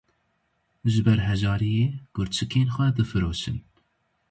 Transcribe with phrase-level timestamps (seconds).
[0.91, 3.57] Ji ber hejariyê gurçikên xwe difiroşin.